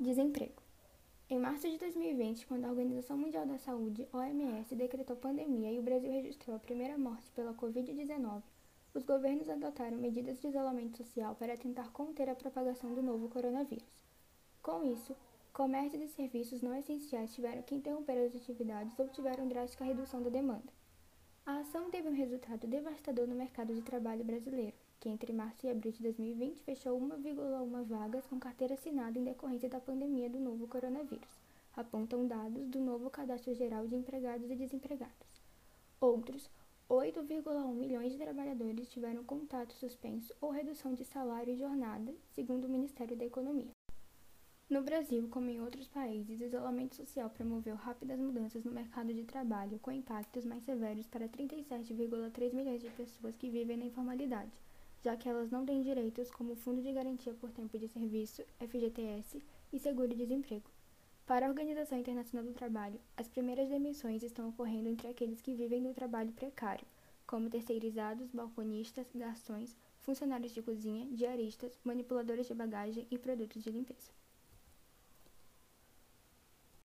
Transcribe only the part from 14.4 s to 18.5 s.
Com isso, comércios e serviços não essenciais tiveram que interromper as